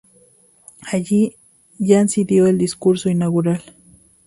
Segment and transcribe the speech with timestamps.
[0.91, 1.35] Allí,
[1.77, 3.61] Yancy dio el discurso inaugural.